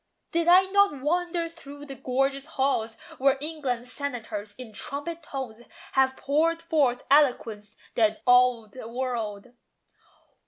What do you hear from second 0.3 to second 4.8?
Did I not wander through the gorgeous halls Where England's senators, in